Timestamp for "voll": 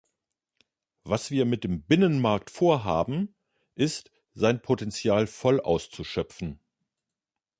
5.27-5.61